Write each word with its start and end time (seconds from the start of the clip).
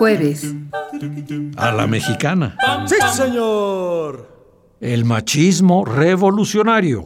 Jueves. 0.00 0.54
A 1.58 1.72
la 1.72 1.86
mexicana. 1.86 2.56
¡Sí, 2.86 2.94
señor! 3.14 4.74
El 4.80 5.04
machismo 5.04 5.84
revolucionario. 5.84 7.04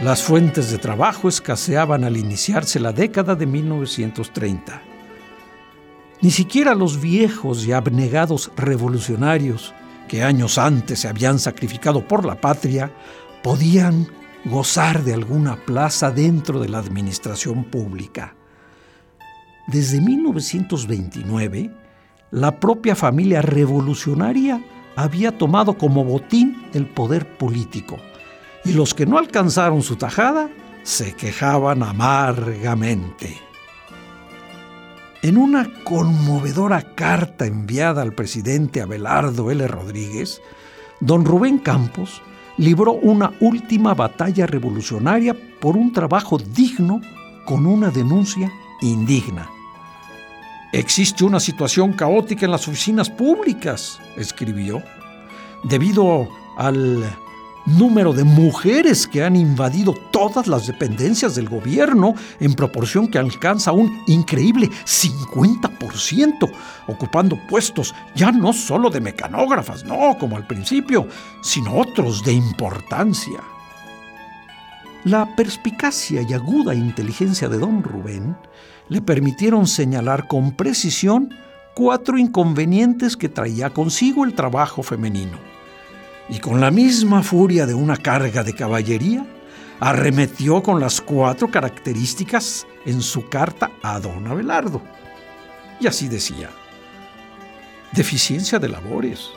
Las 0.00 0.22
fuentes 0.22 0.70
de 0.70 0.78
trabajo 0.78 1.28
escaseaban 1.28 2.04
al 2.04 2.16
iniciarse 2.16 2.80
la 2.80 2.94
década 2.94 3.34
de 3.34 3.44
1930. 3.44 4.80
Ni 6.22 6.30
siquiera 6.30 6.74
los 6.74 7.02
viejos 7.02 7.66
y 7.66 7.72
abnegados 7.72 8.50
revolucionarios 8.56 9.74
que 10.08 10.22
años 10.22 10.56
antes 10.56 11.00
se 11.00 11.08
habían 11.08 11.38
sacrificado 11.38 12.08
por 12.08 12.24
la 12.24 12.40
patria 12.40 12.90
podían 13.42 14.08
gozar 14.44 15.02
de 15.04 15.14
alguna 15.14 15.56
plaza 15.56 16.10
dentro 16.10 16.60
de 16.60 16.68
la 16.68 16.78
administración 16.78 17.64
pública. 17.64 18.34
Desde 19.66 20.00
1929, 20.00 21.70
la 22.30 22.60
propia 22.60 22.94
familia 22.94 23.40
revolucionaria 23.40 24.62
había 24.96 25.36
tomado 25.36 25.78
como 25.78 26.04
botín 26.04 26.66
el 26.74 26.86
poder 26.86 27.36
político 27.36 27.96
y 28.64 28.72
los 28.72 28.94
que 28.94 29.06
no 29.06 29.18
alcanzaron 29.18 29.82
su 29.82 29.96
tajada 29.96 30.50
se 30.82 31.14
quejaban 31.14 31.82
amargamente. 31.82 33.38
En 35.22 35.38
una 35.38 35.70
conmovedora 35.84 36.94
carta 36.94 37.46
enviada 37.46 38.02
al 38.02 38.12
presidente 38.12 38.82
Abelardo 38.82 39.50
L. 39.50 39.66
Rodríguez, 39.66 40.42
don 41.00 41.24
Rubén 41.24 41.58
Campos 41.58 42.20
libró 42.56 42.92
una 42.92 43.32
última 43.40 43.94
batalla 43.94 44.46
revolucionaria 44.46 45.36
por 45.60 45.76
un 45.76 45.92
trabajo 45.92 46.38
digno 46.38 47.00
con 47.44 47.66
una 47.66 47.90
denuncia 47.90 48.50
indigna. 48.80 49.48
Existe 50.72 51.24
una 51.24 51.40
situación 51.40 51.92
caótica 51.92 52.46
en 52.46 52.50
las 52.50 52.66
oficinas 52.66 53.08
públicas, 53.08 54.00
escribió, 54.16 54.82
debido 55.62 56.28
al 56.56 57.04
número 57.66 58.12
de 58.12 58.24
mujeres 58.24 59.06
que 59.06 59.22
han 59.22 59.36
invadido 59.36 59.94
todas 60.10 60.46
las 60.46 60.66
dependencias 60.66 61.34
del 61.34 61.48
gobierno 61.48 62.14
en 62.40 62.54
proporción 62.54 63.08
que 63.08 63.18
alcanza 63.18 63.72
un 63.72 64.02
increíble 64.06 64.70
50%, 64.84 66.50
ocupando 66.86 67.38
puestos 67.48 67.94
ya 68.14 68.30
no 68.32 68.52
solo 68.52 68.90
de 68.90 69.00
mecanógrafas, 69.00 69.84
no 69.84 70.16
como 70.18 70.36
al 70.36 70.46
principio, 70.46 71.08
sino 71.42 71.76
otros 71.76 72.24
de 72.24 72.32
importancia. 72.32 73.40
La 75.04 75.36
perspicacia 75.36 76.22
y 76.22 76.32
aguda 76.32 76.74
inteligencia 76.74 77.48
de 77.48 77.58
don 77.58 77.82
Rubén 77.82 78.36
le 78.88 79.02
permitieron 79.02 79.66
señalar 79.66 80.28
con 80.28 80.52
precisión 80.52 81.34
cuatro 81.74 82.16
inconvenientes 82.16 83.16
que 83.16 83.28
traía 83.28 83.70
consigo 83.70 84.24
el 84.24 84.34
trabajo 84.34 84.82
femenino. 84.82 85.53
Y 86.28 86.38
con 86.38 86.60
la 86.60 86.70
misma 86.70 87.22
furia 87.22 87.66
de 87.66 87.74
una 87.74 87.96
carga 87.96 88.42
de 88.42 88.54
caballería, 88.54 89.26
arremetió 89.80 90.62
con 90.62 90.80
las 90.80 91.00
cuatro 91.00 91.50
características 91.50 92.66
en 92.86 93.02
su 93.02 93.28
carta 93.28 93.70
a 93.82 94.00
don 94.00 94.26
Abelardo. 94.26 94.80
Y 95.80 95.86
así 95.86 96.08
decía, 96.08 96.50
deficiencia 97.92 98.58
de 98.58 98.68
labores. 98.68 99.30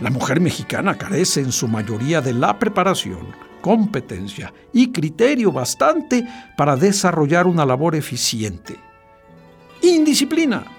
La 0.00 0.10
mujer 0.10 0.40
mexicana 0.40 0.98
carece 0.98 1.40
en 1.40 1.52
su 1.52 1.68
mayoría 1.68 2.20
de 2.20 2.32
la 2.32 2.58
preparación, 2.58 3.28
competencia 3.60 4.52
y 4.72 4.90
criterio 4.90 5.52
bastante 5.52 6.26
para 6.56 6.76
desarrollar 6.76 7.46
una 7.46 7.64
labor 7.64 7.94
eficiente. 7.94 8.76
Indisciplina. 9.82 10.73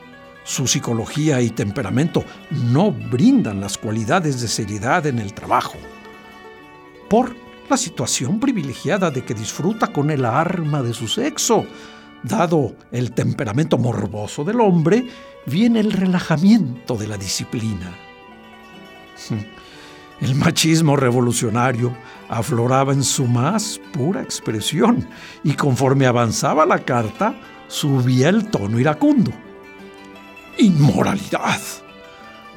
Su 0.46 0.68
psicología 0.68 1.42
y 1.42 1.50
temperamento 1.50 2.24
no 2.52 2.92
brindan 2.92 3.60
las 3.60 3.80
cualidades 3.80 4.40
de 4.42 4.48
seriedad 4.48 5.08
en 5.08 5.18
el 5.18 5.34
trabajo. 5.34 5.74
Por 7.10 7.36
la 7.68 7.76
situación 7.78 8.40
privilegiada 8.40 9.10
de 9.10 9.26
que 9.26 9.34
disfruta 9.34 9.88
con 9.88 10.12
el 10.12 10.24
arma 10.24 10.84
de 10.84 10.94
su 10.94 11.08
sexo, 11.08 11.66
dado 12.22 12.76
el 12.92 13.12
temperamento 13.14 13.80
morboso 13.80 14.44
del 14.44 14.62
hombre, 14.62 15.08
viene 15.48 15.80
el 15.80 15.92
relajamiento 15.92 16.96
de 16.96 17.08
la 17.08 17.18
disciplina. 17.18 17.92
El 20.22 20.36
machismo 20.36 20.96
revolucionario 20.96 21.98
afloraba 22.30 22.94
en 22.94 23.04
su 23.04 23.26
más 23.26 23.82
pura 23.92 24.22
expresión 24.22 25.10
y 25.44 25.54
conforme 25.54 26.06
avanzaba 26.06 26.68
la 26.68 26.78
carta, 26.86 27.36
subía 27.68 28.30
el 28.30 28.48
tono 28.52 28.80
iracundo. 28.80 29.32
Inmoralidad. 30.58 31.60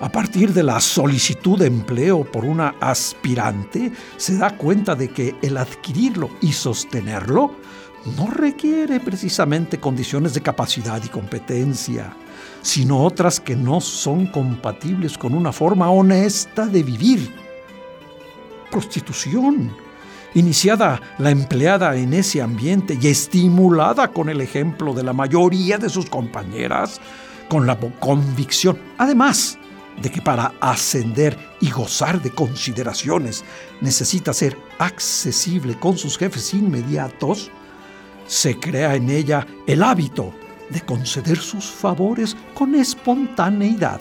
A 0.00 0.08
partir 0.12 0.52
de 0.52 0.62
la 0.62 0.80
solicitud 0.80 1.58
de 1.58 1.66
empleo 1.66 2.22
por 2.22 2.44
una 2.44 2.76
aspirante, 2.80 3.90
se 4.16 4.36
da 4.36 4.56
cuenta 4.56 4.94
de 4.94 5.08
que 5.08 5.34
el 5.42 5.56
adquirirlo 5.56 6.30
y 6.40 6.52
sostenerlo 6.52 7.56
no 8.16 8.28
requiere 8.28 9.00
precisamente 9.00 9.80
condiciones 9.80 10.32
de 10.34 10.40
capacidad 10.40 11.02
y 11.02 11.08
competencia, 11.08 12.14
sino 12.62 13.02
otras 13.02 13.40
que 13.40 13.56
no 13.56 13.80
son 13.80 14.28
compatibles 14.28 15.18
con 15.18 15.34
una 15.34 15.50
forma 15.50 15.90
honesta 15.90 16.66
de 16.66 16.84
vivir. 16.84 17.34
Prostitución, 18.70 19.72
iniciada 20.34 21.00
la 21.18 21.30
empleada 21.30 21.96
en 21.96 22.12
ese 22.12 22.40
ambiente 22.40 22.96
y 23.00 23.08
estimulada 23.08 24.12
con 24.12 24.28
el 24.28 24.40
ejemplo 24.40 24.94
de 24.94 25.02
la 25.02 25.12
mayoría 25.12 25.78
de 25.78 25.88
sus 25.88 26.08
compañeras, 26.08 27.00
con 27.48 27.66
la 27.66 27.78
convicción, 27.78 28.78
además, 28.98 29.58
de 30.00 30.10
que 30.10 30.22
para 30.22 30.52
ascender 30.60 31.36
y 31.60 31.70
gozar 31.70 32.22
de 32.22 32.30
consideraciones 32.30 33.44
necesita 33.80 34.32
ser 34.32 34.56
accesible 34.78 35.78
con 35.78 35.98
sus 35.98 36.16
jefes 36.16 36.54
inmediatos, 36.54 37.50
se 38.26 38.58
crea 38.58 38.94
en 38.94 39.10
ella 39.10 39.46
el 39.66 39.82
hábito 39.82 40.32
de 40.70 40.82
conceder 40.82 41.38
sus 41.38 41.64
favores 41.64 42.36
con 42.54 42.74
espontaneidad, 42.74 44.00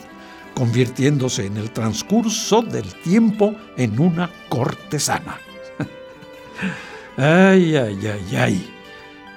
convirtiéndose 0.53 1.45
en 1.45 1.57
el 1.57 1.71
transcurso 1.71 2.61
del 2.61 2.93
tiempo 3.01 3.55
en 3.77 3.99
una 3.99 4.29
cortesana. 4.49 5.39
ay, 7.17 7.75
ay, 7.75 8.07
ay, 8.07 8.35
ay. 8.35 8.73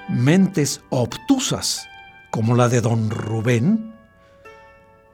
Mentes 0.08 0.82
obtusas 0.90 1.86
como 2.30 2.56
la 2.56 2.68
de 2.68 2.80
don 2.80 3.10
Rubén 3.10 3.89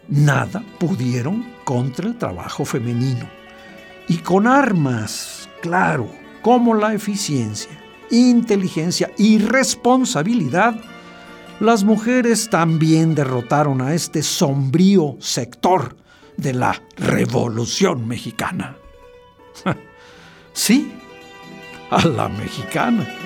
nada 0.09 0.63
pudieron 0.79 1.47
contra 1.65 2.07
el 2.07 2.17
trabajo 2.17 2.65
femenino. 2.65 3.29
Y 4.09 4.19
con 4.19 4.47
armas, 4.47 5.49
claro, 5.61 6.09
como 6.43 6.75
la 6.75 6.95
eficiencia, 6.95 7.73
inteligencia 8.11 9.11
y 9.19 9.39
responsabilidad, 9.39 10.77
las 11.59 11.85
mujeres 11.85 12.51
también 12.51 13.15
derrotaron 13.15 13.81
a 13.81 13.95
este 13.95 14.23
sombrío 14.23 15.17
sector 15.21 15.97
de 16.37 16.53
la 16.53 16.81
Revolución 16.97 18.07
Mexicana. 18.07 18.77
sí, 20.53 20.93
a 21.91 22.07
la 22.07 22.29
mexicana. 22.29 23.26